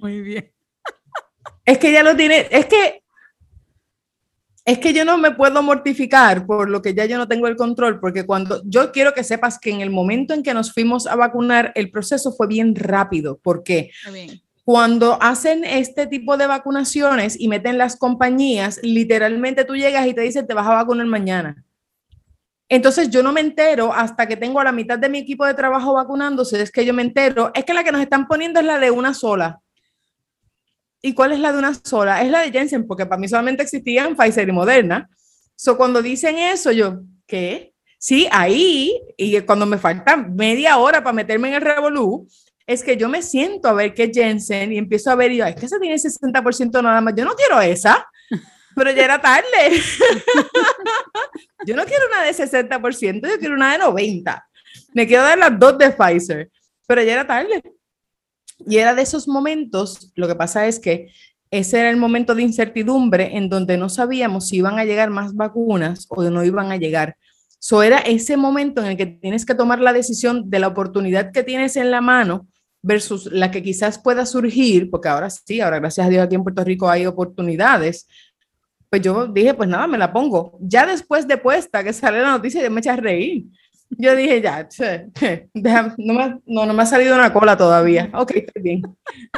Muy 0.00 0.22
bien. 0.22 0.50
Es 1.62 1.76
que 1.76 1.92
ya 1.92 2.02
lo 2.02 2.16
tiene, 2.16 2.48
es 2.50 2.64
que 2.64 3.02
es 4.64 4.78
que 4.78 4.94
yo 4.94 5.04
no 5.04 5.18
me 5.18 5.32
puedo 5.32 5.62
mortificar 5.62 6.46
por 6.46 6.70
lo 6.70 6.80
que 6.82 6.94
ya 6.94 7.04
yo 7.04 7.18
no 7.18 7.28
tengo 7.28 7.48
el 7.48 7.54
control, 7.54 8.00
porque 8.00 8.24
cuando 8.24 8.62
yo 8.64 8.90
quiero 8.92 9.12
que 9.12 9.22
sepas 9.22 9.58
que 9.58 9.70
en 9.70 9.80
el 9.80 9.90
momento 9.90 10.32
en 10.32 10.42
que 10.42 10.54
nos 10.54 10.72
fuimos 10.72 11.06
a 11.06 11.16
vacunar, 11.16 11.70
el 11.74 11.90
proceso 11.90 12.32
fue 12.32 12.48
bien 12.48 12.74
rápido. 12.74 13.38
¿Por 13.38 13.62
qué? 13.62 13.90
Bien 14.12 14.45
cuando 14.66 15.16
hacen 15.22 15.64
este 15.64 16.08
tipo 16.08 16.36
de 16.36 16.48
vacunaciones 16.48 17.38
y 17.38 17.46
meten 17.46 17.78
las 17.78 17.94
compañías, 17.94 18.80
literalmente 18.82 19.64
tú 19.64 19.76
llegas 19.76 20.04
y 20.08 20.12
te 20.12 20.22
dicen, 20.22 20.44
te 20.44 20.54
vas 20.54 20.66
a 20.66 20.74
vacunar 20.74 21.06
mañana. 21.06 21.64
Entonces 22.68 23.08
yo 23.08 23.22
no 23.22 23.32
me 23.32 23.42
entero 23.42 23.92
hasta 23.92 24.26
que 24.26 24.36
tengo 24.36 24.58
a 24.58 24.64
la 24.64 24.72
mitad 24.72 24.98
de 24.98 25.08
mi 25.08 25.18
equipo 25.18 25.46
de 25.46 25.54
trabajo 25.54 25.92
vacunándose, 25.92 26.60
es 26.60 26.72
que 26.72 26.84
yo 26.84 26.92
me 26.92 27.02
entero, 27.02 27.52
es 27.54 27.64
que 27.64 27.74
la 27.74 27.84
que 27.84 27.92
nos 27.92 28.00
están 28.00 28.26
poniendo 28.26 28.58
es 28.58 28.66
la 28.66 28.80
de 28.80 28.90
una 28.90 29.14
sola. 29.14 29.60
¿Y 31.00 31.14
cuál 31.14 31.30
es 31.30 31.38
la 31.38 31.52
de 31.52 31.58
una 31.60 31.72
sola? 31.72 32.20
Es 32.22 32.28
la 32.28 32.40
de 32.40 32.50
Jensen, 32.50 32.88
porque 32.88 33.06
para 33.06 33.20
mí 33.20 33.28
solamente 33.28 33.62
existían 33.62 34.16
Pfizer 34.16 34.48
y 34.48 34.52
Moderna. 34.52 35.08
So 35.54 35.76
cuando 35.76 36.02
dicen 36.02 36.38
eso, 36.38 36.72
yo, 36.72 37.02
¿qué? 37.24 37.72
Sí, 38.00 38.26
ahí, 38.32 39.00
y 39.16 39.40
cuando 39.42 39.64
me 39.64 39.78
falta 39.78 40.16
media 40.16 40.78
hora 40.78 41.04
para 41.04 41.14
meterme 41.14 41.48
en 41.50 41.54
el 41.54 41.62
revolú, 41.62 42.26
es 42.66 42.82
que 42.82 42.96
yo 42.96 43.08
me 43.08 43.22
siento 43.22 43.68
a 43.68 43.72
ver 43.72 43.94
qué 43.94 44.10
Jensen 44.12 44.72
y 44.72 44.78
empiezo 44.78 45.10
a 45.10 45.14
ver 45.14 45.30
y 45.30 45.36
yo, 45.36 45.46
es 45.46 45.54
que 45.54 45.66
esa 45.66 45.78
tiene 45.78 45.96
60% 45.96 46.82
nada 46.82 47.00
más, 47.00 47.14
yo 47.16 47.24
no 47.24 47.34
quiero 47.34 47.60
esa, 47.60 48.06
pero 48.74 48.90
ya 48.90 49.04
era 49.04 49.20
tarde. 49.20 49.46
yo 51.66 51.76
no 51.76 51.84
quiero 51.84 52.06
una 52.08 52.24
de 52.24 52.32
60%, 52.32 53.28
yo 53.28 53.38
quiero 53.38 53.54
una 53.54 53.72
de 53.72 53.84
90%. 53.84 54.42
Me 54.92 55.06
quiero 55.06 55.22
dar 55.22 55.38
las 55.38 55.58
dos 55.58 55.78
de 55.78 55.90
Pfizer, 55.90 56.50
pero 56.86 57.02
ya 57.02 57.14
era 57.14 57.26
tarde. 57.26 57.62
Y 58.66 58.78
era 58.78 58.94
de 58.94 59.02
esos 59.02 59.28
momentos, 59.28 60.12
lo 60.14 60.26
que 60.26 60.34
pasa 60.34 60.66
es 60.66 60.80
que 60.80 61.12
ese 61.50 61.78
era 61.78 61.90
el 61.90 61.96
momento 61.96 62.34
de 62.34 62.42
incertidumbre 62.42 63.36
en 63.36 63.48
donde 63.48 63.78
no 63.78 63.88
sabíamos 63.88 64.48
si 64.48 64.56
iban 64.56 64.78
a 64.78 64.84
llegar 64.84 65.10
más 65.10 65.34
vacunas 65.34 66.06
o 66.08 66.22
no 66.24 66.44
iban 66.44 66.72
a 66.72 66.76
llegar. 66.76 67.16
So 67.58 67.82
era 67.82 67.98
ese 67.98 68.36
momento 68.36 68.82
en 68.82 68.88
el 68.88 68.96
que 68.96 69.06
tienes 69.06 69.46
que 69.46 69.54
tomar 69.54 69.80
la 69.80 69.92
decisión 69.92 70.50
de 70.50 70.58
la 70.58 70.68
oportunidad 70.68 71.32
que 71.32 71.42
tienes 71.42 71.76
en 71.76 71.90
la 71.90 72.00
mano 72.00 72.46
versus 72.86 73.26
la 73.32 73.50
que 73.50 73.64
quizás 73.64 73.98
pueda 73.98 74.24
surgir, 74.24 74.88
porque 74.90 75.08
ahora 75.08 75.28
sí, 75.28 75.60
ahora 75.60 75.80
gracias 75.80 76.06
a 76.06 76.10
Dios 76.10 76.24
aquí 76.24 76.36
en 76.36 76.44
Puerto 76.44 76.62
Rico 76.62 76.88
hay 76.88 77.04
oportunidades, 77.04 78.06
pues 78.88 79.02
yo 79.02 79.26
dije, 79.26 79.54
pues 79.54 79.68
nada, 79.68 79.88
me 79.88 79.98
la 79.98 80.12
pongo. 80.12 80.56
Ya 80.60 80.86
después 80.86 81.26
de 81.26 81.36
puesta 81.36 81.82
que 81.82 81.92
sale 81.92 82.20
la 82.20 82.30
noticia, 82.30 82.62
yo 82.62 82.70
me 82.70 82.78
eché 82.78 82.90
a 82.90 82.96
reír. 82.96 83.46
Yo 83.90 84.16
dije, 84.16 84.42
ya, 84.42 84.68
no, 85.96 86.14
me, 86.14 86.40
no, 86.46 86.66
no, 86.66 86.74
me, 86.74 86.82
ha 86.82 86.86
salido 86.86 87.14
una 87.14 87.32
cola 87.32 87.56
todavía. 87.56 88.10
Ok, 88.14 88.32
estoy 88.34 88.62
bien. 88.62 88.82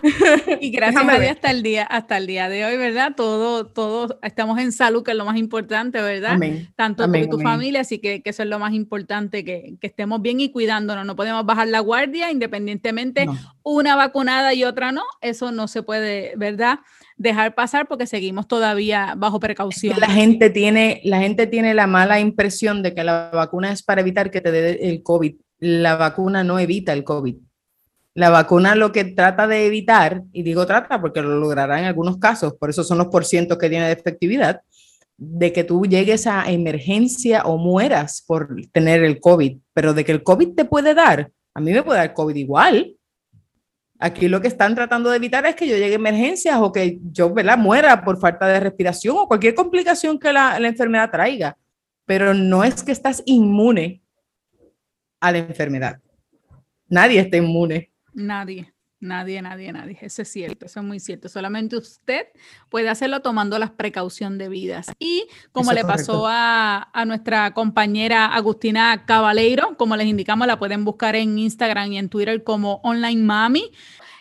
Y 0.60 0.70
gracias 0.70 1.06
a 1.06 1.18
Dios 1.18 1.30
hasta 1.32 1.50
el, 1.50 1.62
día, 1.62 1.84
hasta 1.84 2.16
el 2.16 2.26
día 2.26 2.48
de 2.48 2.64
hoy, 2.64 2.76
¿verdad? 2.76 3.12
Todo, 3.14 3.66
todo, 3.66 4.18
estamos 4.22 4.58
en 4.58 4.72
salud, 4.72 5.04
que 5.04 5.10
es 5.10 5.16
lo 5.16 5.24
más 5.24 5.36
importante, 5.36 6.00
¿verdad? 6.00 6.32
Amén. 6.32 6.68
Tanto 6.76 7.06
tú 7.06 7.16
y 7.16 7.28
tu 7.28 7.38
familia, 7.38 7.82
así 7.82 7.98
que, 7.98 8.22
que, 8.22 8.30
eso 8.30 8.42
es 8.42 8.48
lo 8.48 8.58
más 8.58 8.72
importante, 8.72 9.44
que, 9.44 9.74
que, 9.80 9.86
estemos 9.86 10.22
bien 10.22 10.40
y 10.40 10.50
cuidándonos. 10.50 11.04
No 11.04 11.14
podemos 11.14 11.44
bajar 11.44 11.68
la 11.68 11.80
guardia, 11.80 12.30
independientemente 12.30 13.26
una 13.62 13.96
vacunada 13.96 14.54
y 14.54 14.64
otra 14.64 14.92
no. 14.92 15.02
Eso 15.20 15.52
no 15.52 15.68
se 15.68 15.82
puede, 15.82 16.32
¿verdad? 16.36 16.80
Dejar 17.18 17.54
pasar 17.54 17.88
porque 17.88 18.06
seguimos 18.06 18.48
todavía 18.48 19.14
bajo 19.16 19.40
precaución. 19.40 19.98
la 20.00 20.08
gente 20.08 20.50
tiene, 20.50 21.00
la 21.04 21.18
gente 21.18 21.46
tiene 21.46 21.75
la 21.75 21.87
mala 21.87 22.20
impresión 22.20 22.82
de 22.82 22.94
que 22.94 23.04
la 23.04 23.30
vacuna 23.32 23.72
es 23.72 23.82
para 23.82 24.00
evitar 24.00 24.30
que 24.30 24.40
te 24.40 24.50
dé 24.50 24.78
el 24.88 25.02
COVID. 25.02 25.34
La 25.58 25.96
vacuna 25.96 26.44
no 26.44 26.58
evita 26.58 26.92
el 26.92 27.04
COVID. 27.04 27.37
La 28.14 28.30
vacuna 28.30 28.75
lo 28.75 28.90
que 28.90 29.04
trata 29.04 29.46
de 29.46 29.66
evitar, 29.66 30.22
y 30.32 30.42
digo 30.42 30.66
trata 30.66 31.00
porque 31.00 31.20
lo 31.20 31.38
logrará 31.38 31.78
en 31.78 31.84
algunos 31.84 32.18
casos, 32.18 32.54
por 32.54 32.70
eso 32.70 32.82
son 32.82 32.98
los 32.98 33.08
porcientos 33.08 33.58
que 33.58 33.68
tiene 33.68 33.87
de 33.87 33.92
efectividad, 33.92 34.60
de 35.16 35.52
que 35.52 35.64
tú 35.64 35.84
llegues 35.84 36.26
a 36.26 36.50
emergencia 36.50 37.42
o 37.42 37.58
mueras 37.58 38.25
por 38.26 38.56
tener 38.72 39.04
el 39.04 39.20
COVID, 39.20 39.58
pero 39.72 39.94
de 39.94 40.04
que 40.04 40.12
el 40.12 40.22
COVID 40.22 40.54
te 40.54 40.64
puede 40.64 40.94
dar, 40.94 41.30
a 41.54 41.60
mí 41.60 41.72
me 41.72 41.82
puede 41.82 41.98
dar 41.98 42.14
COVID 42.14 42.34
igual, 42.34 42.97
Aquí 43.98 44.28
lo 44.28 44.40
que 44.40 44.48
están 44.48 44.74
tratando 44.74 45.10
de 45.10 45.16
evitar 45.16 45.44
es 45.46 45.56
que 45.56 45.66
yo 45.66 45.76
llegue 45.76 45.94
a 45.94 45.96
emergencias 45.96 46.56
o 46.60 46.70
que 46.70 47.00
yo 47.10 47.34
¿verdad? 47.34 47.58
muera 47.58 48.04
por 48.04 48.18
falta 48.18 48.46
de 48.46 48.60
respiración 48.60 49.16
o 49.18 49.26
cualquier 49.26 49.54
complicación 49.54 50.18
que 50.18 50.32
la, 50.32 50.58
la 50.60 50.68
enfermedad 50.68 51.10
traiga. 51.10 51.56
Pero 52.04 52.32
no 52.32 52.62
es 52.62 52.82
que 52.82 52.92
estás 52.92 53.22
inmune 53.26 54.02
a 55.20 55.32
la 55.32 55.38
enfermedad. 55.38 56.00
Nadie 56.88 57.20
está 57.20 57.36
inmune. 57.36 57.90
Nadie. 58.14 58.72
Nadie, 59.00 59.40
nadie, 59.42 59.72
nadie. 59.72 59.96
Eso 60.00 60.22
es 60.22 60.28
cierto, 60.28 60.66
eso 60.66 60.80
es 60.80 60.86
muy 60.86 60.98
cierto. 60.98 61.28
Solamente 61.28 61.76
usted 61.76 62.26
puede 62.68 62.88
hacerlo 62.88 63.22
tomando 63.22 63.56
las 63.58 63.70
precauciones 63.70 64.38
debidas. 64.38 64.88
Y 64.98 65.28
como 65.52 65.72
le 65.72 65.84
pasó 65.84 66.26
a, 66.26 66.90
a, 66.92 67.04
nuestra 67.04 67.54
compañera 67.54 68.26
Agustina 68.26 69.04
Cabaleiro, 69.06 69.76
como 69.76 69.94
les 69.94 70.08
indicamos, 70.08 70.48
la 70.48 70.58
pueden 70.58 70.84
buscar 70.84 71.14
en 71.14 71.38
Instagram 71.38 71.92
y 71.92 71.98
en 71.98 72.08
Twitter 72.08 72.42
como 72.42 72.80
Online 72.82 73.22
Mami. 73.22 73.70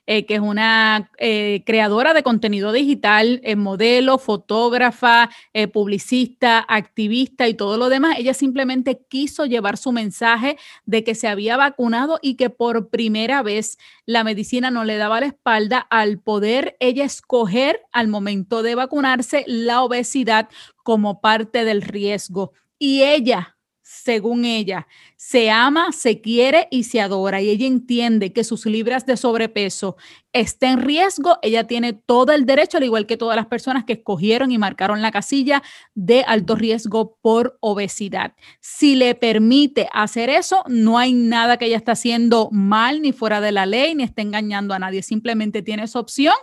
Eh, 0.09 0.25
que 0.25 0.35
es 0.35 0.39
una 0.39 1.11
eh, 1.17 1.63
creadora 1.65 2.13
de 2.13 2.23
contenido 2.23 2.71
digital, 2.71 3.41
eh, 3.43 3.57
modelo, 3.57 4.17
fotógrafa, 4.17 5.29
publicista, 5.73 6.59
activista 6.59 7.47
y 7.49 7.53
todo 7.53 7.77
lo 7.77 7.89
demás. 7.89 8.15
Ella 8.17 8.33
simplemente 8.33 9.01
quiso 9.09 9.45
llevar 9.45 9.75
su 9.77 9.91
mensaje 9.91 10.57
de 10.85 11.03
que 11.03 11.13
se 11.13 11.27
había 11.27 11.57
vacunado 11.57 12.19
y 12.21 12.35
que 12.35 12.49
por 12.49 12.89
primera 12.89 13.43
vez 13.43 13.77
la 14.05 14.23
medicina 14.23 14.71
no 14.71 14.85
le 14.85 14.95
daba 14.95 15.19
la 15.19 15.25
espalda 15.25 15.79
al 15.79 16.19
poder 16.19 16.77
ella 16.79 17.03
escoger 17.03 17.81
al 17.91 18.07
momento 18.07 18.63
de 18.63 18.75
vacunarse 18.75 19.43
la 19.47 19.83
obesidad 19.83 20.47
como 20.83 21.19
parte 21.19 21.65
del 21.65 21.81
riesgo. 21.81 22.53
Y 22.79 23.01
ella 23.03 23.56
según 23.89 24.43
ella, 24.43 24.85
se 25.15 25.49
ama, 25.49 25.93
se 25.93 26.19
quiere 26.19 26.67
y 26.71 26.83
se 26.83 26.99
adora 26.99 27.41
y 27.41 27.49
ella 27.49 27.67
entiende 27.67 28.33
que 28.33 28.43
sus 28.43 28.65
libras 28.65 29.05
de 29.05 29.15
sobrepeso 29.15 29.95
estén 30.33 30.67
en 30.67 30.81
riesgo, 30.81 31.37
ella 31.41 31.65
tiene 31.65 31.93
todo 31.93 32.33
el 32.33 32.45
derecho, 32.45 32.77
al 32.77 32.83
igual 32.83 33.05
que 33.05 33.15
todas 33.15 33.37
las 33.37 33.47
personas 33.47 33.85
que 33.85 33.93
escogieron 33.93 34.51
y 34.51 34.57
marcaron 34.57 35.01
la 35.01 35.11
casilla 35.11 35.63
de 35.95 36.23
alto 36.27 36.55
riesgo 36.55 37.17
por 37.21 37.57
obesidad. 37.61 38.33
Si 38.59 38.95
le 38.95 39.15
permite 39.15 39.87
hacer 39.93 40.29
eso, 40.29 40.63
no 40.67 40.97
hay 40.97 41.13
nada 41.13 41.55
que 41.55 41.65
ella 41.65 41.77
está 41.77 41.93
haciendo 41.93 42.49
mal 42.51 43.01
ni 43.01 43.13
fuera 43.13 43.39
de 43.39 43.53
la 43.53 43.65
ley, 43.65 43.95
ni 43.95 44.03
está 44.03 44.21
engañando 44.21 44.73
a 44.73 44.79
nadie, 44.79 45.01
simplemente 45.01 45.61
tiene 45.61 45.83
esa 45.83 45.99
opción 45.99 46.35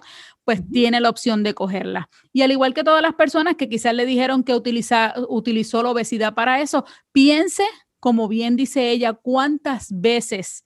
pues 0.45 0.61
tiene 0.71 1.01
la 1.01 1.11
opción 1.11 1.43
de 1.43 1.55
cogerla. 1.55 2.09
Y 2.33 2.43
al 2.43 2.53
igual 2.53 2.75
que 2.75 2.85
todas 2.85 3.03
las 3.03 3.15
personas 3.15 3.57
que 3.57 3.69
quizás 3.69 3.95
le 3.95 4.07
dijeron 4.07 4.45
que 4.45 4.55
utiliza, 4.55 5.15
utilizó 5.29 5.83
la 5.83 5.91
obesidad 5.91 6.35
para 6.35 6.61
eso, 6.61 6.85
piense, 7.13 7.65
como 8.01 8.29
bien 8.29 8.57
dice 8.57 8.91
ella, 8.91 9.15
cuántas 9.15 9.89
veces 9.91 10.65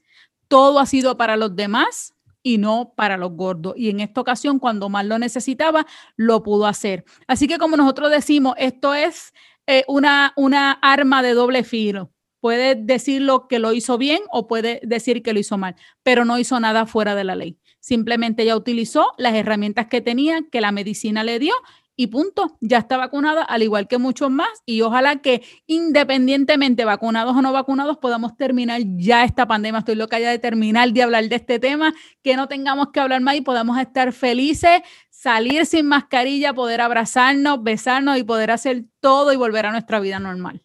todo 0.48 0.80
ha 0.80 0.86
sido 0.86 1.16
para 1.16 1.36
los 1.36 1.54
demás 1.54 2.14
y 2.42 2.58
no 2.58 2.92
para 2.96 3.16
los 3.16 3.32
gordos. 3.32 3.74
Y 3.76 3.90
en 3.90 4.00
esta 4.00 4.20
ocasión, 4.20 4.58
cuando 4.58 4.88
más 4.88 5.04
lo 5.04 5.18
necesitaba, 5.18 5.86
lo 6.16 6.42
pudo 6.42 6.66
hacer. 6.66 7.04
Así 7.26 7.46
que 7.46 7.58
como 7.58 7.76
nosotros 7.76 8.10
decimos, 8.10 8.54
esto 8.58 8.94
es 8.94 9.32
eh, 9.66 9.84
una, 9.86 10.32
una 10.36 10.72
arma 10.72 11.22
de 11.22 11.34
doble 11.34 11.62
filo. 11.62 12.10
Puede 12.40 12.74
decirlo 12.74 13.48
que 13.48 13.58
lo 13.58 13.72
hizo 13.72 13.98
bien 13.98 14.20
o 14.30 14.46
puede 14.46 14.80
decir 14.82 15.22
que 15.22 15.32
lo 15.32 15.40
hizo 15.40 15.58
mal, 15.58 15.76
pero 16.02 16.24
no 16.24 16.38
hizo 16.38 16.58
nada 16.60 16.86
fuera 16.86 17.14
de 17.14 17.24
la 17.24 17.34
ley. 17.34 17.58
Simplemente 17.80 18.42
ella 18.42 18.56
utilizó 18.56 19.12
las 19.18 19.34
herramientas 19.34 19.86
que 19.86 20.00
tenía, 20.00 20.40
que 20.50 20.60
la 20.60 20.72
medicina 20.72 21.24
le 21.24 21.38
dio 21.38 21.54
y 22.00 22.06
punto, 22.06 22.56
ya 22.60 22.78
está 22.78 22.96
vacunada, 22.96 23.42
al 23.42 23.64
igual 23.64 23.88
que 23.88 23.98
muchos 23.98 24.30
más, 24.30 24.62
y 24.64 24.82
ojalá 24.82 25.16
que 25.16 25.42
independientemente 25.66 26.84
vacunados 26.84 27.36
o 27.36 27.42
no 27.42 27.52
vacunados 27.52 27.98
podamos 27.98 28.36
terminar 28.36 28.80
ya 28.84 29.24
esta 29.24 29.48
pandemia. 29.48 29.80
Estoy 29.80 29.96
loca 29.96 30.20
ya 30.20 30.30
de 30.30 30.38
terminar 30.38 30.92
de 30.92 31.02
hablar 31.02 31.28
de 31.28 31.34
este 31.34 31.58
tema, 31.58 31.92
que 32.22 32.36
no 32.36 32.46
tengamos 32.46 32.90
que 32.92 33.00
hablar 33.00 33.20
más 33.20 33.34
y 33.34 33.40
podamos 33.40 33.80
estar 33.80 34.12
felices, 34.12 34.80
salir 35.10 35.66
sin 35.66 35.86
mascarilla, 35.86 36.54
poder 36.54 36.82
abrazarnos, 36.82 37.64
besarnos 37.64 38.16
y 38.16 38.22
poder 38.22 38.52
hacer 38.52 38.84
todo 39.00 39.32
y 39.32 39.36
volver 39.36 39.66
a 39.66 39.72
nuestra 39.72 39.98
vida 39.98 40.20
normal. 40.20 40.62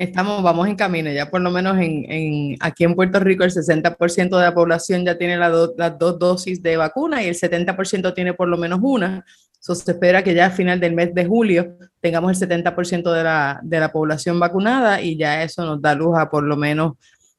Estamos, 0.00 0.42
vamos 0.42 0.66
en 0.66 0.76
camino, 0.76 1.12
ya 1.12 1.28
por 1.28 1.42
lo 1.42 1.50
menos 1.50 1.76
en, 1.78 2.56
aquí 2.60 2.84
en 2.84 2.94
Puerto 2.94 3.20
Rico 3.20 3.44
el 3.44 3.50
60% 3.50 4.34
de 4.34 4.42
la 4.42 4.54
población 4.54 5.04
ya 5.04 5.18
tiene 5.18 5.36
las 5.36 5.98
dos 5.98 6.18
dosis 6.18 6.62
de 6.62 6.78
vacuna 6.78 7.22
y 7.22 7.26
el 7.26 7.34
70% 7.34 8.14
tiene 8.14 8.32
por 8.32 8.48
lo 8.48 8.56
menos 8.56 8.80
una. 8.82 9.26
So, 9.58 9.74
se 9.74 9.90
espera 9.90 10.24
que 10.24 10.32
ya 10.32 10.46
a 10.46 10.50
final 10.50 10.80
del 10.80 10.94
mes 10.94 11.14
de 11.14 11.26
julio 11.26 11.76
tengamos 12.00 12.40
el 12.40 12.48
70% 12.48 13.12
de 13.12 13.22
la, 13.22 13.60
de 13.62 13.78
la 13.78 13.92
población 13.92 14.40
vacunada 14.40 15.02
y 15.02 15.18
ya 15.18 15.42
eso 15.42 15.66
nos 15.66 15.82
da 15.82 15.94
luz 15.94 16.16
a 16.18 16.30
por 16.30 16.44
lo 16.44 16.56
menos 16.56 16.94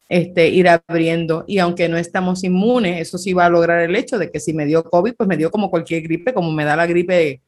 este, 0.08 0.50
ir 0.50 0.70
abriendo. 0.70 1.44
Y 1.48 1.58
aunque 1.58 1.90
no 1.90 1.98
estamos 1.98 2.44
inmunes, 2.44 3.02
eso 3.02 3.18
sí 3.18 3.34
va 3.34 3.46
a 3.46 3.50
lograr 3.50 3.82
el 3.82 3.96
hecho 3.96 4.20
de 4.20 4.30
que 4.30 4.40
si 4.40 4.54
me 4.54 4.68
dio 4.68 4.84
COVID, 4.84 5.16
pues 5.16 5.28
me 5.28 5.36
dio 5.36 5.50
como 5.50 5.72
cualquier 5.72 6.04
gripe, 6.04 6.32
como 6.32 6.52
me 6.52 6.64
da 6.64 6.76
la 6.76 6.86
gripe 6.86 7.42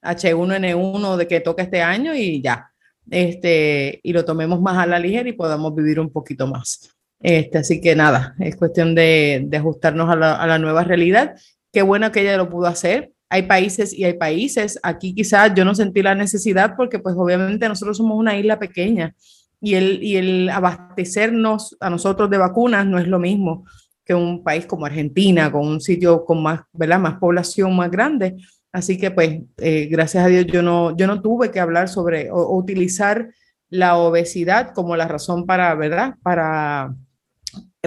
H1N1 0.00 1.16
de 1.16 1.26
que 1.26 1.40
toca 1.40 1.64
este 1.64 1.82
año 1.82 2.14
y 2.14 2.40
ya 2.40 2.70
este, 3.10 4.00
y 4.02 4.12
lo 4.12 4.24
tomemos 4.24 4.60
más 4.60 4.78
a 4.78 4.86
la 4.86 4.98
ligera 4.98 5.28
y 5.28 5.32
podamos 5.32 5.74
vivir 5.74 6.00
un 6.00 6.10
poquito 6.10 6.46
más. 6.46 6.90
Este, 7.20 7.58
así 7.58 7.80
que 7.80 7.96
nada, 7.96 8.34
es 8.38 8.56
cuestión 8.56 8.94
de, 8.94 9.48
ajustarnos 9.56 10.10
a 10.10 10.16
la, 10.16 10.36
a 10.36 10.46
la, 10.46 10.58
nueva 10.58 10.84
realidad. 10.84 11.36
Qué 11.72 11.82
bueno 11.82 12.12
que 12.12 12.20
ella 12.20 12.36
lo 12.36 12.50
pudo 12.50 12.66
hacer. 12.66 13.12
Hay 13.30 13.42
países 13.42 13.92
y 13.92 14.04
hay 14.04 14.14
países. 14.14 14.78
Aquí 14.82 15.14
quizás 15.14 15.52
yo 15.54 15.64
no 15.64 15.74
sentí 15.74 16.02
la 16.02 16.14
necesidad 16.14 16.74
porque 16.76 16.98
pues 16.98 17.14
obviamente 17.16 17.68
nosotros 17.68 17.96
somos 17.96 18.18
una 18.18 18.36
isla 18.36 18.58
pequeña 18.58 19.14
y 19.60 19.74
el, 19.74 20.02
y 20.02 20.16
el 20.16 20.50
abastecernos 20.50 21.76
a 21.80 21.88
nosotros 21.88 22.28
de 22.28 22.36
vacunas 22.38 22.86
no 22.86 22.98
es 22.98 23.08
lo 23.08 23.18
mismo 23.18 23.64
que 24.04 24.14
un 24.14 24.44
país 24.44 24.66
como 24.66 24.84
Argentina, 24.84 25.50
con 25.50 25.66
un 25.66 25.80
sitio 25.80 26.24
con 26.24 26.42
más, 26.42 26.60
¿verdad? 26.72 27.00
más 27.00 27.14
población 27.14 27.74
más 27.74 27.90
grande. 27.90 28.36
Así 28.74 28.98
que 28.98 29.12
pues, 29.12 29.38
eh, 29.58 29.86
gracias 29.86 30.24
a 30.24 30.26
Dios, 30.26 30.46
yo 30.46 30.60
no, 30.60 30.96
yo 30.96 31.06
no 31.06 31.22
tuve 31.22 31.52
que 31.52 31.60
hablar 31.60 31.88
sobre 31.88 32.28
o, 32.32 32.56
utilizar 32.56 33.32
la 33.70 33.98
obesidad 33.98 34.74
como 34.74 34.96
la 34.96 35.06
razón 35.06 35.46
para, 35.46 35.72
¿verdad? 35.76 36.16
Para 36.24 36.92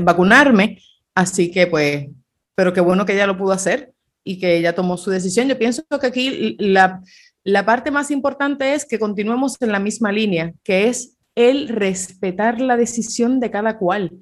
vacunarme. 0.01 0.79
Así 1.13 1.51
que 1.51 1.67
pues, 1.67 2.08
pero 2.56 2.72
qué 2.72 2.79
bueno 2.79 3.06
que 3.06 3.15
ella 3.15 3.27
lo 3.27 3.38
pudo 3.38 3.51
hacer 3.51 3.91
y 4.24 4.39
que 4.39 4.56
ella 4.56 4.75
tomó 4.75 4.96
su 4.96 5.12
decisión. 5.12 5.50
Yo 5.50 5.60
pienso 5.60 5.84
que 6.00 6.08
aquí 6.08 6.56
la, 6.58 7.01
la 7.44 7.65
parte 7.65 7.91
más 7.91 8.10
importante 8.10 8.74
es 8.74 8.86
que 8.86 8.98
continuemos 8.98 9.62
en 9.62 9.74
la 9.74 9.82
misma 9.82 10.13
línea, 10.13 10.53
que 10.63 10.88
es 10.88 11.17
el 11.36 11.67
respetar 11.67 12.62
la 12.62 12.77
decisión 12.77 13.41
de 13.41 13.51
cada 13.51 13.77
cual 13.77 14.22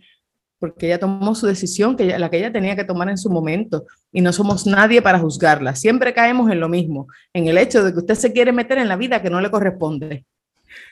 porque 0.59 0.87
ella 0.87 0.99
tomó 0.99 1.35
su 1.35 1.47
decisión, 1.47 1.95
que 1.95 2.17
la 2.17 2.29
que 2.29 2.37
ella 2.37 2.51
tenía 2.51 2.75
que 2.75 2.83
tomar 2.83 3.09
en 3.09 3.17
su 3.17 3.29
momento, 3.29 3.85
y 4.11 4.21
no 4.21 4.31
somos 4.33 4.65
nadie 4.65 5.01
para 5.01 5.19
juzgarla. 5.19 5.75
Siempre 5.75 6.13
caemos 6.13 6.51
en 6.51 6.59
lo 6.59 6.69
mismo, 6.69 7.07
en 7.33 7.47
el 7.47 7.57
hecho 7.57 7.83
de 7.83 7.91
que 7.93 7.99
usted 7.99 8.15
se 8.15 8.33
quiere 8.33 8.51
meter 8.51 8.77
en 8.77 8.87
la 8.87 8.95
vida 8.95 9.21
que 9.21 9.29
no 9.29 9.41
le 9.41 9.51
corresponde. 9.51 10.25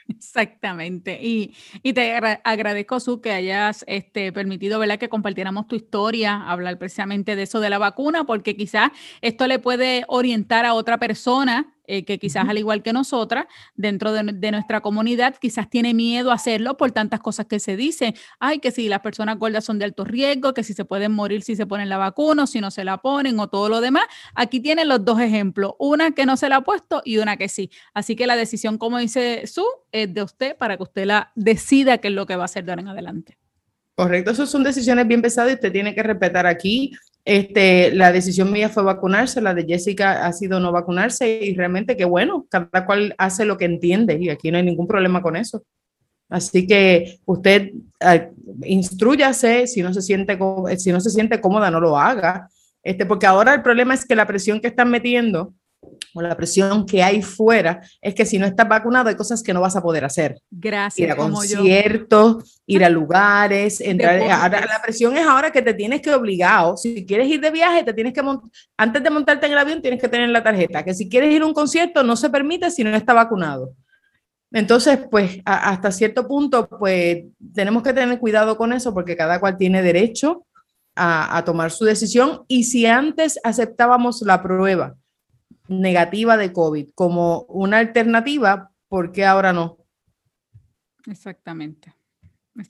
Exactamente. 0.07 1.19
Y, 1.22 1.55
y 1.81 1.93
te 1.93 2.13
agradezco, 2.43 3.00
Su, 3.00 3.22
que 3.22 3.31
hayas 3.31 3.83
este, 3.88 4.31
permitido 4.31 4.79
¿verdad? 4.79 5.00
que 5.00 5.10
compartiéramos 5.10 5.67
tu 5.67 5.75
historia, 5.75 6.50
hablar 6.50 6.77
precisamente 6.77 7.36
de 7.36 7.43
eso 7.43 7.60
de 7.60 7.69
la 7.69 7.77
vacuna, 7.77 8.25
porque 8.25 8.55
quizás 8.55 8.91
esto 9.22 9.48
le 9.48 9.60
puede 9.60 10.03
orientar 10.07 10.65
a 10.65 10.74
otra 10.74 10.98
persona 10.98 11.74
eh, 11.86 12.05
que 12.05 12.17
quizás 12.17 12.48
al 12.48 12.57
igual 12.57 12.81
que 12.81 12.93
nosotras, 12.93 13.45
dentro 13.75 14.13
de, 14.13 14.24
de, 14.24 14.51
nuestra 14.51 14.79
comunidad, 14.79 15.36
quizás 15.36 15.69
tiene 15.69 15.93
miedo 15.93 16.31
a 16.31 16.36
hacerlo 16.36 16.77
por 16.77 16.91
tantas 16.91 17.19
cosas 17.19 17.45
que 17.48 17.60
se 17.60 17.75
dicen. 17.75 18.13
Ay, 18.39 18.60
que 18.60 18.72
si 18.72 18.88
las 18.88 19.01
personas 19.01 19.38
gordas 19.38 19.65
son 19.65 19.79
de 19.79 19.86
alto 19.86 20.05
riesgo, 20.05 20.53
que 20.53 20.63
si 20.63 20.74
se 20.74 20.86
pueden 20.86 21.12
morir 21.12 21.43
si 21.43 21.57
se 21.57 21.65
ponen 21.65 21.89
la 21.89 21.98
vacuna 21.98 22.43
o 22.43 22.48
si 22.48 22.62
no 22.62 22.72
se 22.72 22.86
la 22.86 23.00
ponen 23.00 23.38
o 23.39 23.50
todo 23.50 23.67
lo 23.67 23.81
demás. 23.81 24.05
Aquí 24.33 24.62
tienen 24.62 24.88
los 24.88 25.03
dos 25.03 25.19
ejemplos, 25.19 25.74
una 25.77 26.12
que 26.12 26.25
no 26.25 26.38
se 26.38 26.48
la 26.48 26.57
ha 26.57 26.62
puesto 26.62 27.01
y 27.03 27.17
una 27.17 27.36
que 27.36 27.50
sí. 27.50 27.69
Así 27.93 28.15
que 28.15 28.27
la 28.27 28.38
decisión, 28.38 28.77
como 28.77 28.98
dice 29.00 29.45
Su, 29.45 29.65
es 29.93 30.13
de 30.13 30.23
usted 30.23 30.57
para 30.57 30.75
que 30.75 30.83
usted 30.83 31.05
la 31.05 31.31
decida 31.35 32.00
qué 32.00 32.09
es 32.09 32.13
lo 32.13 32.25
que 32.25 32.35
va 32.35 32.41
a 32.41 32.45
hacer 32.45 32.65
de 32.65 32.71
ahora 32.71 32.81
en 32.81 32.88
adelante. 32.89 33.38
Correcto, 33.95 34.31
esas 34.31 34.50
son 34.50 34.63
decisiones 34.63 35.07
bien 35.07 35.21
pesadas 35.21 35.51
y 35.51 35.55
usted 35.55 35.71
tiene 35.71 35.93
que 35.93 36.03
respetar 36.03 36.47
aquí. 36.47 36.91
Este, 37.23 37.93
la 37.93 38.12
decisión 38.12 38.51
mía 38.51 38.67
fue 38.67 38.83
vacunarse, 38.83 39.39
la 39.39 39.53
de 39.53 39.65
Jessica 39.65 40.25
ha 40.25 40.33
sido 40.33 40.59
no 40.59 40.71
vacunarse 40.71 41.39
y 41.41 41.53
realmente 41.55 41.95
qué 41.95 42.03
bueno, 42.03 42.45
cada 42.50 42.85
cual 42.85 43.15
hace 43.17 43.45
lo 43.45 43.57
que 43.57 43.65
entiende 43.65 44.17
y 44.19 44.29
aquí 44.29 44.51
no 44.51 44.57
hay 44.57 44.63
ningún 44.63 44.88
problema 44.88 45.21
con 45.21 45.35
eso. 45.35 45.63
Así 46.27 46.65
que 46.65 47.19
usted 47.25 47.71
uh, 47.73 48.65
instruyase, 48.65 49.67
si 49.67 49.83
no 49.83 49.93
se 49.93 50.01
siente 50.01 50.38
si 50.77 50.91
no 50.91 51.00
se 51.00 51.12
siente 51.12 51.39
cómoda 51.39 51.69
no 51.69 51.79
lo 51.79 51.97
haga. 51.97 52.50
Este, 52.81 53.05
porque 53.05 53.27
ahora 53.27 53.53
el 53.53 53.62
problema 53.62 53.93
es 53.93 54.05
que 54.05 54.15
la 54.15 54.25
presión 54.25 54.59
que 54.59 54.67
están 54.67 54.89
metiendo 54.89 55.53
o 56.13 56.21
la 56.21 56.35
presión 56.37 56.85
que 56.85 57.01
hay 57.01 57.21
fuera 57.21 57.81
es 58.01 58.13
que 58.13 58.25
si 58.25 58.37
no 58.37 58.45
estás 58.45 58.67
vacunado 58.67 59.09
hay 59.09 59.15
cosas 59.15 59.41
que 59.41 59.53
no 59.53 59.61
vas 59.61 59.75
a 59.75 59.81
poder 59.81 60.05
hacer. 60.05 60.39
Gracias. 60.51 60.99
Ir 61.05 61.11
a 61.11 61.15
conciertos, 61.15 62.61
ir 62.65 62.85
a 62.85 62.89
lugares, 62.89 63.81
entrar. 63.81 64.21
Ahora, 64.21 64.65
la 64.65 64.81
presión 64.81 65.17
es 65.17 65.25
ahora 65.25 65.51
que 65.51 65.61
te 65.61 65.73
tienes 65.73 66.01
que 66.01 66.13
obligado. 66.13 66.77
Si 66.77 67.05
quieres 67.05 67.27
ir 67.27 67.41
de 67.41 67.51
viaje, 67.51 67.83
te 67.83 67.93
tienes 67.93 68.13
que 68.13 68.21
antes 68.77 69.03
de 69.03 69.09
montarte 69.09 69.45
en 69.47 69.53
el 69.53 69.57
avión 69.57 69.81
tienes 69.81 69.99
que 69.99 70.07
tener 70.07 70.29
la 70.29 70.43
tarjeta. 70.43 70.83
Que 70.83 70.93
si 70.93 71.09
quieres 71.09 71.31
ir 71.31 71.41
a 71.41 71.45
un 71.45 71.53
concierto 71.53 72.03
no 72.03 72.15
se 72.15 72.29
permite 72.29 72.69
si 72.69 72.83
no 72.83 72.95
está 72.95 73.13
vacunado. 73.13 73.73
Entonces, 74.51 74.99
pues 75.09 75.39
hasta 75.45 75.91
cierto 75.91 76.27
punto, 76.27 76.69
pues 76.69 77.23
tenemos 77.55 77.81
que 77.81 77.91
tener 77.91 78.19
cuidado 78.19 78.55
con 78.55 78.71
eso 78.71 78.93
porque 78.93 79.17
cada 79.17 79.39
cual 79.39 79.57
tiene 79.57 79.81
derecho 79.81 80.45
a, 80.95 81.37
a 81.37 81.43
tomar 81.43 81.71
su 81.71 81.85
decisión. 81.85 82.43
Y 82.47 82.65
si 82.65 82.85
antes 82.85 83.39
aceptábamos 83.43 84.21
la 84.21 84.43
prueba 84.43 84.95
negativa 85.67 86.38
de 86.38 86.51
COVID 86.51 86.89
como 86.96 87.41
una 87.43 87.79
alternativa, 87.79 88.72
¿por 88.88 89.12
qué 89.12 89.25
ahora 89.25 89.53
no? 89.53 89.77
Exactamente. 91.05 91.93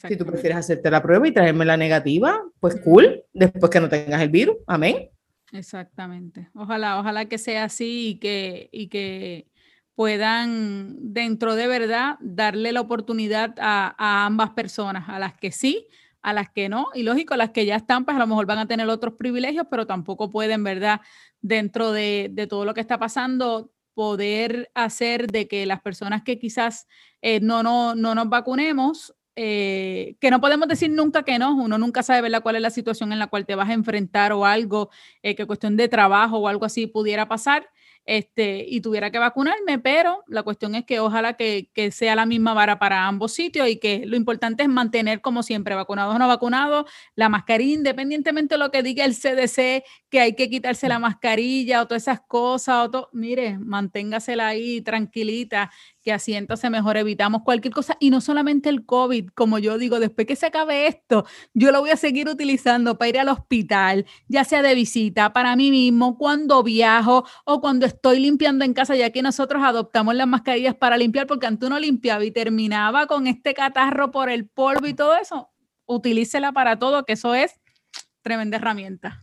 Si 0.08 0.16
tú 0.16 0.26
prefieres 0.26 0.58
hacerte 0.58 0.90
la 0.90 1.02
prueba 1.02 1.28
y 1.28 1.34
traerme 1.34 1.66
la 1.66 1.76
negativa, 1.76 2.42
pues 2.60 2.80
cool, 2.82 3.24
después 3.34 3.70
que 3.70 3.82
no 3.82 3.90
tengas 3.90 4.22
el 4.22 4.30
virus. 4.30 4.56
Amén. 4.66 5.10
Exactamente. 5.52 6.50
Ojalá, 6.54 7.00
ojalá 7.00 7.26
que 7.26 7.38
sea 7.38 7.66
así 7.66 8.10
y 8.10 8.16
que, 8.16 8.70
y 8.72 8.88
que 8.88 9.48
puedan 9.94 11.14
dentro 11.14 11.56
de 11.56 11.68
verdad 11.68 12.16
darle 12.22 12.72
la 12.72 12.82
oportunidad 12.82 13.56
a, 13.60 13.94
a, 13.98 14.26
ambas 14.26 14.52
personas, 14.52 15.10
a 15.10 15.20
las 15.20 15.34
que 15.34 15.52
sí, 15.52 15.88
a 16.24 16.34
las 16.34 16.50
que 16.50 16.70
no, 16.70 16.88
y 16.96 17.04
lógico, 17.04 17.36
las 17.36 17.52
que 17.52 17.66
ya 17.66 17.76
están, 17.76 18.06
pues 18.06 18.16
a 18.18 18.20
lo 18.20 18.28
mejor 18.28 18.46
van 18.46 18.60
a 18.60 18.68
tener 18.68 18.88
otros 18.90 19.16
privilegios, 19.16 19.68
pero 19.70 19.86
tampoco 19.86 20.32
pueden, 20.32 20.64
¿verdad? 20.64 21.02
Dentro 21.42 21.92
de, 21.92 22.30
de 22.32 22.48
todo 22.48 22.66
lo 22.66 22.74
que 22.74 22.82
está 22.82 22.98
pasando, 22.98 23.72
poder 23.94 24.72
hacer 24.74 25.28
de 25.28 25.48
que 25.48 25.66
las 25.66 25.82
personas 25.82 26.24
que 26.24 26.40
quizás 26.40 26.88
eh, 27.22 27.40
no, 27.42 27.62
no, 27.62 27.94
no 27.96 28.16
nos 28.16 28.30
vacunemos 28.30 29.14
eh, 29.36 30.16
que 30.20 30.30
no 30.30 30.40
podemos 30.40 30.68
decir 30.68 30.92
nunca 30.92 31.24
que 31.24 31.40
no, 31.40 31.56
uno 31.56 31.80
nunca 31.80 32.04
sabe 32.04 32.22
¿verdad? 32.22 32.44
cuál 32.44 32.56
es 32.56 32.62
la 32.62 32.70
situación 32.70 33.12
en 33.12 33.18
la 33.18 33.28
cual 33.28 33.48
te 33.48 33.56
vas 33.56 33.70
a 33.70 33.74
enfrentar 33.74 34.32
o 34.32 34.46
algo, 34.46 34.92
eh, 35.24 35.34
que 35.34 35.48
cuestión 35.48 35.76
de 35.76 35.88
trabajo 35.88 36.38
o 36.38 36.48
algo 36.48 36.66
así 36.66 36.86
pudiera 36.86 37.28
pasar, 37.28 37.68
este, 38.06 38.66
y 38.68 38.82
tuviera 38.82 39.12
que 39.12 39.20
vacunarme, 39.20 39.80
pero 39.80 40.24
la 40.28 40.44
cuestión 40.44 40.76
es 40.76 40.86
que 40.86 41.00
ojalá 41.00 41.34
que, 41.34 41.70
que, 41.74 41.92
sea 41.92 42.16
la 42.16 42.26
misma 42.26 42.54
vara 42.54 42.80
para 42.80 43.08
ambos 43.08 43.34
sitios 43.34 43.70
y 43.70 43.78
que 43.78 44.06
lo 44.06 44.18
importante 44.18 44.64
es 44.64 44.70
mantener 44.70 45.22
como 45.22 45.44
siempre, 45.44 45.76
vacunados 45.76 46.16
o 46.16 46.20
no 46.20 46.28
vacunados, 46.28 46.86
la 47.16 47.30
mascarilla, 47.30 47.76
independientemente 47.76 48.56
de 48.56 48.60
lo 48.60 48.72
que 48.72 48.84
diga 48.84 49.06
el 49.06 49.16
CDC, 49.16 49.84
que 50.10 50.20
hay 50.20 50.36
que 50.36 50.50
quitarse 50.50 50.88
la 50.88 51.00
mascarilla 51.00 51.82
o 51.82 51.88
todas 51.88 52.04
esas 52.04 52.22
cosas, 52.22 52.86
o 52.86 52.92
todo, 52.92 53.10
mire, 53.14 53.58
manténgasela 53.58 54.48
ahí 54.48 54.82
tranquilita 54.82 55.72
que 56.04 56.12
así 56.12 56.34
entonces 56.34 56.70
mejor 56.70 56.98
evitamos 56.98 57.42
cualquier 57.44 57.74
cosa 57.74 57.98
y 58.00 58.10
no 58.10 58.22
solamente 58.22 58.70
el 58.70 58.86
COVID, 58.86 59.30
como 59.34 59.58
yo 59.60 59.78
digo, 59.78 60.00
después 60.00 60.28
que 60.28 60.36
se 60.36 60.48
acabe 60.48 60.88
esto, 60.88 61.26
yo 61.54 61.72
lo 61.72 61.80
voy 61.80 61.92
a 61.92 61.98
seguir 61.98 62.28
utilizando 62.28 62.98
para 62.98 63.10
ir 63.10 63.20
al 63.20 63.30
hospital, 63.30 64.06
ya 64.28 64.44
sea 64.44 64.62
de 64.62 64.76
visita, 64.76 65.34
para 65.34 65.56
mí 65.56 65.72
mismo, 65.72 66.18
cuando 66.18 66.62
viajo 66.64 67.26
o 67.46 67.62
cuando 67.62 67.86
estoy 67.86 68.20
limpiando 68.20 68.66
en 68.66 68.74
casa, 68.74 68.96
ya 68.96 69.10
que 69.12 69.22
nosotros 69.22 69.64
adoptamos 69.64 70.16
las 70.16 70.28
mascarillas 70.28 70.76
para 70.76 70.98
limpiar, 70.98 71.26
porque 71.28 71.48
antes 71.48 71.68
uno 71.68 71.80
limpiaba 71.80 72.24
y 72.26 72.32
terminaba 72.32 73.08
con 73.08 73.28
este 73.28 73.54
catarro 73.54 74.12
por 74.12 74.30
el 74.30 74.48
polvo 74.48 74.88
y 74.88 74.94
todo 74.94 75.16
eso, 75.16 75.52
utilícela 75.86 76.52
para 76.52 76.78
todo, 76.78 77.06
que 77.06 77.14
eso 77.14 77.34
es 77.34 77.60
tremenda 78.22 78.58
herramienta. 78.58 79.23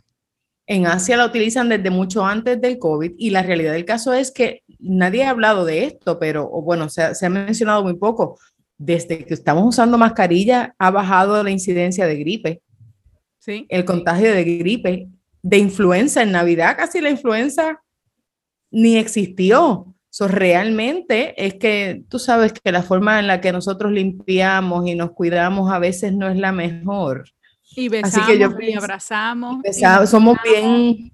En 0.71 0.87
Asia 0.87 1.17
la 1.17 1.27
utilizan 1.27 1.69
desde 1.69 1.91
mucho 1.91 2.25
antes 2.25 2.61
del 2.61 2.79
COVID 2.79 3.15
y 3.19 3.31
la 3.31 3.43
realidad 3.43 3.73
del 3.73 3.85
caso 3.85 4.13
es 4.13 4.31
que 4.31 4.63
nadie 4.79 5.25
ha 5.25 5.31
hablado 5.31 5.65
de 5.65 5.83
esto, 5.83 6.21
pero 6.21 6.49
bueno, 6.49 6.89
se, 6.89 7.13
se 7.17 7.27
ha 7.27 7.29
mencionado 7.29 7.83
muy 7.83 7.95
poco. 7.95 8.39
Desde 8.79 9.27
que 9.27 9.35
estamos 9.35 9.65
usando 9.67 9.99
mascarilla 9.99 10.77
ha 10.79 10.93
bajado 10.93 11.43
la 11.43 11.51
incidencia 11.51 12.07
de 12.07 12.15
gripe, 12.19 12.63
¿Sí? 13.41 13.67
el 13.69 13.85
contagio 13.85 14.33
de 14.33 14.45
gripe, 14.45 15.09
de 15.43 15.59
influenza. 15.59 16.23
En 16.23 16.31
Navidad 16.31 16.77
casi 16.77 17.01
la 17.01 17.11
influenza 17.11 17.83
ni 18.71 18.97
existió. 18.97 19.93
So, 20.09 20.29
realmente 20.29 21.35
es 21.45 21.55
que 21.55 22.05
tú 22.09 22.21
sabes 22.21 22.53
que 22.53 22.71
la 22.71 22.85
forma 22.85 23.19
en 23.19 23.27
la 23.27 23.41
que 23.41 23.51
nosotros 23.51 23.91
limpiamos 23.91 24.87
y 24.87 24.95
nos 24.95 25.11
cuidamos 25.11 25.73
a 25.73 25.81
veces 25.81 26.13
no 26.13 26.29
es 26.29 26.37
la 26.37 26.53
mejor. 26.53 27.25
Y 27.77 27.89
besamos 27.89 28.17
así 28.17 28.33
que 28.33 28.39
yo 28.39 28.51
y 28.61 28.75
abrazamos. 28.75 29.63
somos 30.07 30.37
bien. 30.43 31.13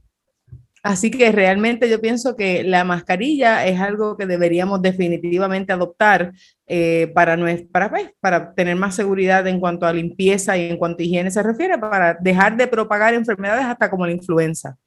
Así 0.83 1.11
que 1.11 1.33
realmente 1.33 1.91
yo 1.91 2.01
pienso 2.01 2.37
que 2.37 2.63
la 2.63 2.85
mascarilla 2.85 3.67
es 3.67 3.81
algo 3.81 4.17
que 4.17 4.25
deberíamos 4.25 4.81
definitivamente 4.81 5.73
adoptar 5.73 6.33
eh, 6.69 7.11
para, 7.13 7.37
para, 7.73 7.91
pues, 7.91 8.13
para 8.21 8.55
tener 8.55 8.77
más 8.77 8.95
seguridad 8.95 9.45
en 9.49 9.59
cuanto 9.59 9.85
a 9.85 9.93
limpieza 9.93 10.57
y 10.57 10.71
en 10.71 10.77
cuanto 10.77 11.03
a 11.03 11.07
higiene 11.07 11.33
se 11.33 11.43
refiere, 11.43 11.77
para 11.77 12.15
dejar 12.15 12.57
de 12.57 12.69
propagar 12.69 13.15
enfermedades 13.15 13.65
hasta 13.65 13.91
como 13.91 14.07
la 14.07 14.13
influenza. 14.13 14.79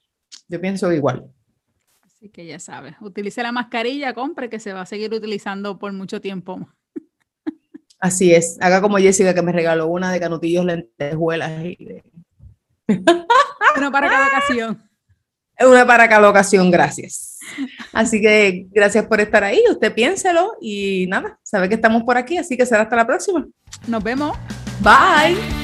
Yo 0.48 0.62
pienso 0.62 0.90
igual. 0.94 1.26
Así 2.02 2.30
que 2.30 2.46
ya 2.46 2.60
sabes, 2.60 2.96
utilice 3.02 3.44
la 3.44 3.52
mascarilla, 3.52 4.14
compre 4.14 4.50
que 4.50 4.60
se 4.60 4.72
va 4.72 4.82
a 4.82 4.86
seguir 4.86 5.14
utilizando 5.14 5.80
por 5.80 5.92
mucho 5.92 6.22
tiempo. 6.22 6.66
Así 8.00 8.34
es. 8.34 8.58
Haga 8.62 8.82
como 8.82 8.98
Jessica 8.98 9.34
que 9.34 9.42
me 9.42 9.52
regaló 9.52 9.88
una 9.88 10.12
de 10.12 10.20
canutillos 10.20 10.66
lentejuelas. 10.66 11.52
Y 11.64 11.86
de... 11.86 12.04
Una 13.78 13.92
para 13.92 14.10
cada 14.10 14.28
ocasión. 14.28 14.90
Una 15.60 15.86
para 15.86 16.08
cada 16.08 16.30
ocasión, 16.30 16.72
gracias. 16.72 17.38
Así 17.92 18.22
que 18.22 18.68
gracias 18.72 19.06
por 19.06 19.20
estar 19.20 19.44
ahí. 19.44 19.62
Usted 19.70 19.94
piénselo 19.94 20.54
y 20.62 21.06
nada, 21.08 21.38
sabe 21.44 21.68
que 21.68 21.76
estamos 21.76 22.04
por 22.04 22.18
aquí, 22.18 22.38
así 22.38 22.56
que 22.56 22.66
será 22.66 22.84
hasta 22.84 22.96
la 22.96 23.06
próxima. 23.06 23.46
Nos 23.88 24.04
vemos. 24.04 24.38
Bye. 24.82 25.59